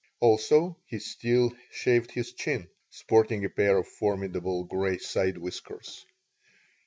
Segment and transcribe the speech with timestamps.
[0.19, 6.07] Also, he still shaved his chin, sporting a pair of formidable gray side whiskers.